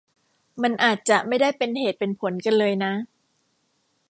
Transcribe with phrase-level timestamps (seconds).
[0.61, 2.93] มันอาจจะไม่ได้เป็นเหตุเป็นผลกันเลยนะ